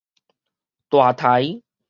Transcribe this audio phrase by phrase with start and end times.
[0.89, 1.61] 大刣